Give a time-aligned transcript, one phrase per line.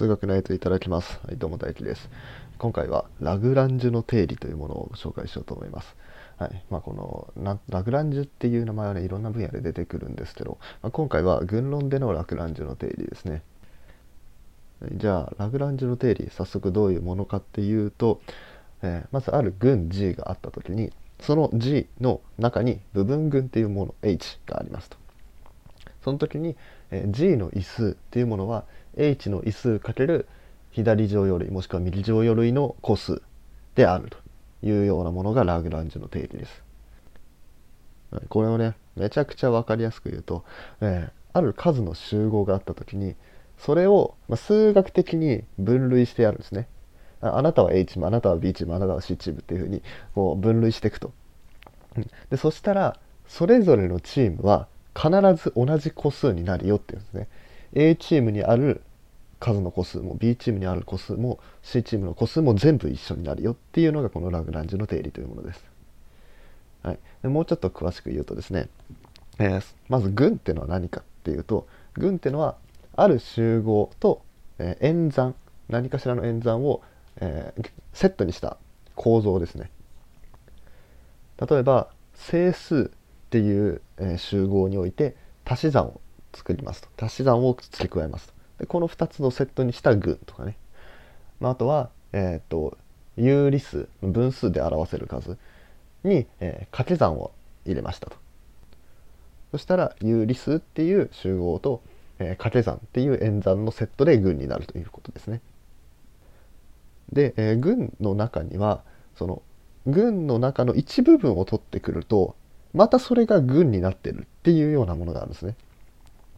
[0.00, 1.20] 数学のやついただきます。
[1.26, 2.08] はい、どうも大輝です。
[2.56, 5.94] 今回はラグランジュの定理というものを紹介しようと思います。
[6.38, 13.42] はい、まあ、このラグランジュっていう名前はね、いろんな分野で出てくるんですけど、まあ、今回は群論でのラグランジュの定理ですね。
[14.90, 18.22] じゃあ、ラグランジュの定理、早速どういうものかっていうと、
[18.80, 24.96] えー、まずある群 G があった時に、その G の中に部分群っていうもの H がありますと。
[26.02, 26.56] その時に、
[26.90, 28.64] え、G の異数っていうものは
[28.96, 30.28] H の異数かける
[30.70, 33.22] 左乗用類もしくは右乗用類の個数
[33.74, 34.18] であると
[34.66, 36.62] いうようなものがラグランジュの定理です。
[38.28, 40.44] これをねめちゃくちゃ分かりやすく言うと、
[40.80, 43.14] えー、ある数の集合があった時に
[43.56, 46.68] それを、まあ、数学的に分類してやるんですね。
[47.20, 49.82] あなたは A チームあなたは B チームあなたは C チームっていうふうに
[50.14, 51.12] こう分類していくと。
[52.30, 55.10] でそしたらそれぞれのチームは必
[55.42, 57.28] ず同じ個数になるよっていうんですね。
[57.72, 58.82] A チームにある
[59.38, 65.64] 数の個数も B チームにある個数も C チームの個数も全部一緒になるよっていうのがこのラグランジュの定理というものです。
[66.82, 68.68] はい、でもうちょっと詳しく言うとですね、
[69.38, 72.56] えー、まず群っていうのは何かっていうと群っていうのは
[72.96, 74.22] ある集合と、
[74.58, 75.34] えー、演算
[75.68, 76.82] 何かしらの演算を、
[77.20, 78.56] えー、セットにした
[78.94, 79.70] 構造ですね。
[81.48, 82.90] 例えば整数
[83.30, 83.80] っていう、
[84.18, 85.14] 集合において
[85.44, 86.00] 足し算を
[86.34, 87.06] 作りますと。
[87.06, 88.34] 足し算を付け加えますと。
[88.58, 90.56] でこの2つのセットにした群とかね、
[91.38, 92.76] まあ、あとは、えっ、ー、と
[93.16, 95.38] 有理数分数で表せる数
[96.02, 97.30] に、えー、掛け算を
[97.64, 98.16] 入れましたと。
[99.52, 101.82] そしたら有理数っていう集合と、
[102.18, 105.40] えー、掛け算っていう演算のセットで群になるということですね。
[107.12, 108.82] で、えー、群の中には
[109.14, 109.42] その
[109.86, 112.34] 群の中の一部分を取ってくると
[112.72, 115.56] またそれが群になってるっていうようなものがあるんですね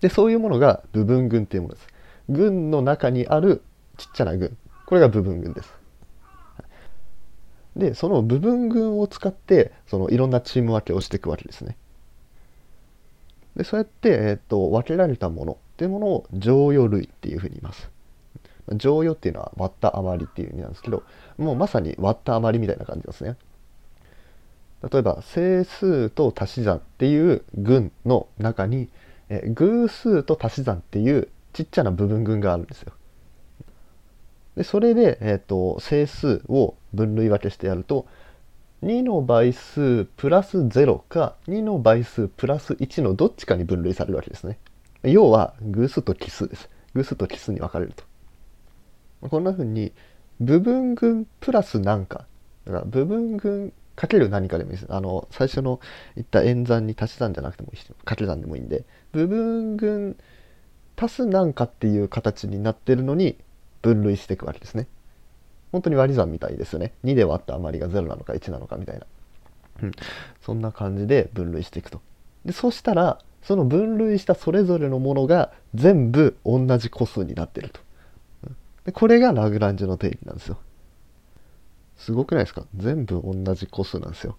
[0.00, 1.88] でそういうものが部分群っていうものです
[2.28, 3.62] 群の中にある
[3.96, 5.72] ちっちゃな群これが部分群です。
[7.76, 11.76] でその部分群を使ってそのいろんなチーム分けをしていくわけですね。
[13.56, 17.90] でそうやって、えーと、分けられたものっていうものを乗与類っていうふうに言います。
[18.72, 21.02] 乗与っていうのは割った余りっていう意味なんですけど
[21.36, 23.36] もうまさに割った余りみたいな感じですね。
[24.90, 28.88] 例えば整数と足し算っていう群の中に
[29.28, 32.92] え偶数と足し算っていうちっちゃな部分群があるんですよ。
[34.56, 38.06] でそれで、えーと、整数を分類分けしてやると
[38.84, 44.58] 2の倍数プラス0か2の倍数プラス1のどっちかに分類されるわけですね。
[45.02, 46.70] 要は偶数と奇数です。
[46.94, 48.04] 偶数と奇数に分かれると。
[49.28, 49.92] こんな風に
[50.38, 52.26] 部分群プラス何か
[52.66, 54.92] だから部分群かける何かでもいいです。
[54.92, 55.80] あの最初の
[56.16, 60.16] 言った演算に足し算じゃなくてもいいし掛け算でもいいんで部分群
[60.96, 63.36] 足すなんかっていう形になってるのに
[63.82, 64.86] 分類していくわけですね。
[65.72, 66.92] 本当に割り算みたいですよね。
[67.04, 69.06] 2で割った余りが0なのか1なのかみたいな。
[69.82, 69.92] うん、
[70.40, 72.00] そんな感じで分類していくと。
[72.44, 77.80] でそしたらその分類したそれぞれのものが全部同じ個数になってると。
[78.84, 80.58] でこれがラグランジュの定義なんですよ。
[81.96, 82.64] すごくないですか？
[82.76, 84.36] 全部同じ個数なんですよ。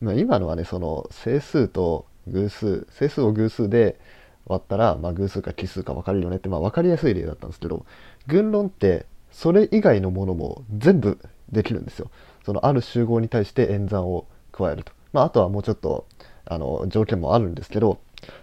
[0.00, 3.98] まあ、今のはねその整数と偶数整数を偶数で
[4.46, 7.86] 割ったら、まあ、偶数か奇数か分かるよねって、まあ、分かりやすい例だったんですけど
[8.26, 11.18] 群論ってそれ以外のものも全部
[11.50, 12.10] できるんですよ。
[12.44, 14.92] そのある集合に対して演算を加えると。
[15.12, 16.06] まあ、あとはもうちょっと
[16.44, 17.98] あの条件もあるんですけど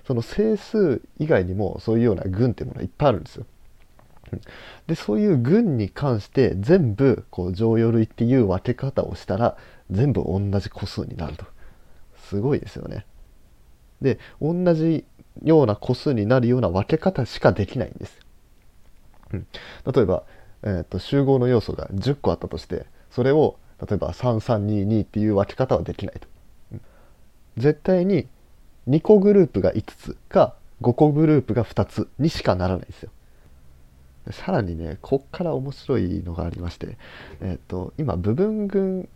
[0.08, 3.46] その整数以外にもそういうような群っていうものがいっぱいあるんですよ。
[4.88, 9.58] でそういう群に関して全部こう乗与類っていう分け方をしたら
[9.90, 11.46] 全部同じ個数になると
[12.30, 13.06] すごいですよね。
[14.02, 15.06] で同じ
[15.44, 18.20] ような個数になるような分け方しかできないんです。
[19.34, 19.48] うん、
[19.94, 20.24] 例えば、
[20.64, 26.28] えーと、集合の要素が10個あったとしてそれを例えば3322っていう分け方はできないと。
[26.74, 26.82] うん、
[27.58, 28.28] 絶対に
[28.88, 33.12] 2個グループが5つか5個グループが2つにしかならないんですよ。
[34.30, 36.98] さらにねこっから面白いのがありまして、
[37.42, 39.10] えーと今部分群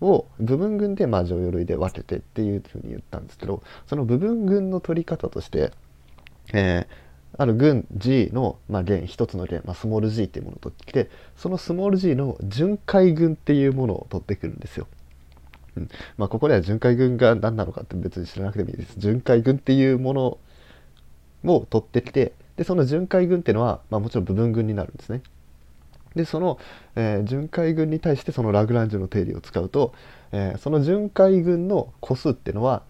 [0.00, 5.72] を部分群でまあ乗用類で分けてっていうふうに言ったんですけどその部分群の取り方として、
[6.52, 14.86] えー、ある群 G の、まあ、弦一つの弦、まあ、スモール g っていうものを取ってきてそのスモール g の巡回群っていうものを取ってくるんですよ。
[15.76, 18.94] うんまあ、ここでは巡回群が何なのかって別に知らなくてもいいです。
[18.98, 20.38] 巡回群っていうもの
[21.44, 25.22] を取ってきてでその巡回群っていうのは、まあ、もちろん部分群になるんですね。
[26.14, 26.58] でその、
[26.94, 29.94] えー、巡回群に対してそのラグランジュの定理を使うと、
[30.30, 32.82] えー、その巡回群の個数っていうのは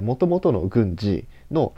[0.00, 1.74] もともとの群 G の、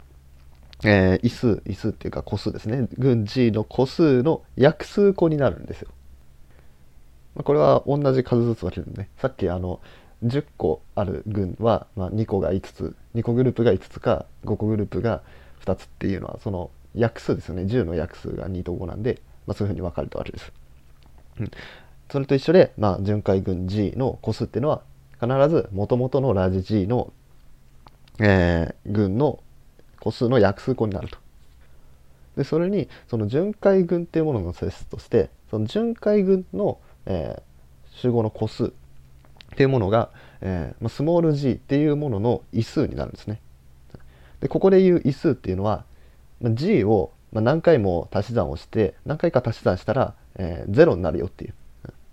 [0.85, 5.89] えー、位数位数っていうか個数ですね軍 G の個数の約数個になるんですよ。
[7.35, 9.81] まあ、これは同じ数ずつ分けるんでねさっきあの
[10.23, 15.23] 10個ある群は、まあ、2個が5つ2個グループが5つか5個グループが
[15.65, 20.51] 2つっていうのはその約数ですよね10の約数が2と5なんで、まあ、そういうふうに分かれたわけです。
[21.39, 21.51] うん、
[22.11, 24.81] それと一緒で、まあ、巡回群 G の個数っていうのは
[25.19, 27.11] 必ず元々のラージ G の、
[28.19, 29.39] えー、群の
[29.99, 31.17] 個数の約数個になると。
[32.37, 38.69] でそれにその巡回群っていうものの性質としてその巡回群の、えー、集合の個数っ
[39.55, 40.09] ていうものが、
[40.41, 43.39] えー、スモール g っていうものの位数になるんですね。
[44.39, 45.85] でここでいう位数っていうのは
[46.51, 51.53] g を何回も足し算をして何回か足し算したら、えー、0になるよっていう、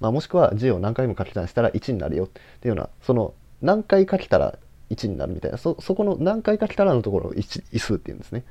[0.00, 4.58] まあ、もしくは g を何回も書き算したら1になるよっていうようなその何回書けたら
[4.90, 7.42] 1になるみたいなそこの何回書けたらのところを位
[7.78, 8.44] 数っていうんですね。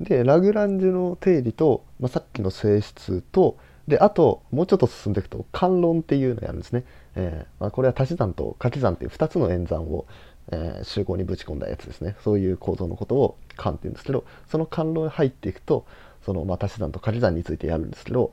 [0.00, 6.84] でラグランジュの定理と、まあ、さっきの性質とであともうちょっと進んでいくと関論っていうのをやるんですね。
[7.16, 10.06] えーまあ、これは足し算と掛け算っていう2つの演算を、
[10.50, 12.16] えー、集合にぶち込んだやつですね。
[12.22, 15.86] そういう構造のことを関っていうんですけどその関論に入っていくと
[16.24, 18.32] その、まあ、足し算と掛け算についてやるんですけど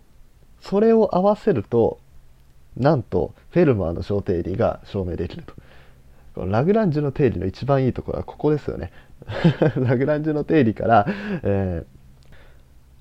[0.62, 2.00] それを合わせると
[2.78, 5.54] なんとフェルマーの小定理が証明できると。
[6.38, 8.92] ラグランジュの定理の一番いいところはここですよね。
[9.76, 11.06] ラグランジュの定理から、
[11.44, 12.02] えー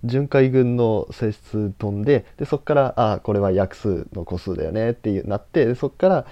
[0.05, 6.27] 巡回群の性質飛んででそこからあこれは約数の個数だよねっていうなってでそこから、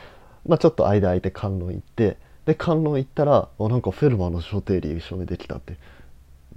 [0.46, 2.16] まあ、ちょっと間空いて関論行って
[2.48, 5.74] で関論行ったらあなんかフェルマーの小定理証明できたって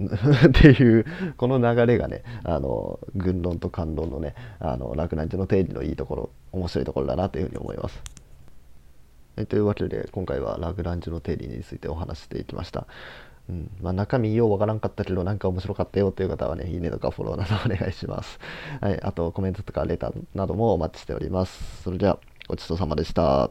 [0.00, 1.04] っていう
[1.36, 8.02] この流れがねあの群論と関論のねあのラグランジュの定理のいいところ面白いところだなというふうに思います。
[9.48, 12.86] というわけで今回はラグランジュの定理についてお話していきました。
[13.50, 18.38] うんまあ、中身ようわからんかったけどなんか面白かったよっていう方はねいいねとかフォローなどお願いします、
[18.80, 23.50] はい、あとコメントとかレターなどもお待ちしておりますそれではごちそうさまでした